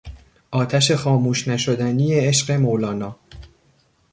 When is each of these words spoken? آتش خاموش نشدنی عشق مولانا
آتش 0.51 0.91
خاموش 0.91 1.47
نشدنی 1.47 2.13
عشق 2.13 2.51
مولانا 2.51 3.15